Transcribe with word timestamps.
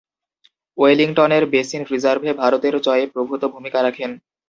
ওয়েলিংটনের 0.77 1.43
basin 1.53 1.81
রিজার্ভে 1.91 2.31
ভারতের 2.41 2.75
জয়ে 2.85 3.05
প্রভূতঃ 3.13 3.45
ভূমিকা 3.53 3.79
রাখেন। 3.83 4.11